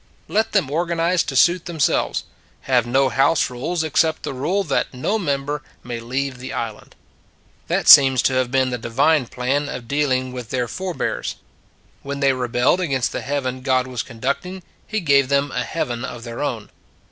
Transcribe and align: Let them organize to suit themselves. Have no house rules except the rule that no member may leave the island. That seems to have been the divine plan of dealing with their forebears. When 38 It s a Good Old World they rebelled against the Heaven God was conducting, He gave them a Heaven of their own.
Let 0.27 0.53
them 0.53 0.71
organize 0.71 1.21
to 1.25 1.35
suit 1.35 1.65
themselves. 1.65 2.23
Have 2.61 2.87
no 2.87 3.09
house 3.09 3.51
rules 3.51 3.83
except 3.83 4.23
the 4.23 4.33
rule 4.33 4.63
that 4.63 4.91
no 4.95 5.19
member 5.19 5.61
may 5.83 5.99
leave 5.99 6.39
the 6.39 6.53
island. 6.53 6.95
That 7.67 7.87
seems 7.87 8.23
to 8.23 8.33
have 8.33 8.49
been 8.49 8.71
the 8.71 8.79
divine 8.79 9.27
plan 9.27 9.69
of 9.69 9.87
dealing 9.87 10.31
with 10.31 10.49
their 10.49 10.67
forebears. 10.67 11.35
When 12.01 12.17
38 12.17 12.17
It 12.17 12.17
s 12.17 12.17
a 12.17 12.17
Good 12.23 12.23
Old 12.23 12.23
World 12.23 12.23
they 12.23 12.33
rebelled 12.33 12.79
against 12.81 13.11
the 13.11 13.21
Heaven 13.21 13.61
God 13.61 13.85
was 13.85 14.01
conducting, 14.01 14.63
He 14.87 14.99
gave 15.01 15.29
them 15.29 15.51
a 15.51 15.63
Heaven 15.63 16.03
of 16.03 16.23
their 16.23 16.41
own. 16.41 16.71